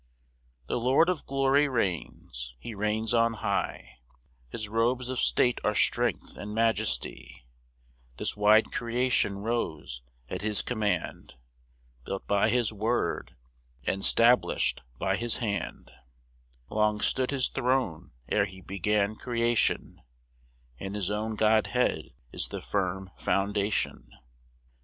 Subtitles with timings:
[0.65, 3.99] 1 The Lord of glory reigns; he reigns on high;
[4.49, 7.45] His robes of state are strength and majesty:
[8.17, 11.35] This wide creation rose at his command,
[12.03, 13.35] Built by his word,
[13.83, 15.91] and 'stablish'd by his hand:
[16.71, 20.01] Long stood his throne ere he began creation,
[20.79, 24.09] And his own Godhead is the firm foundation.